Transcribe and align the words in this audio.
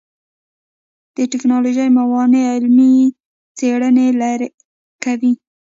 د 1.15 1.17
ټکنالوژۍ 1.31 1.89
موانع 1.97 2.41
علمي 2.53 2.93
څېړنې 3.57 4.07
لرې 4.21 4.49
کوي. 5.03 5.31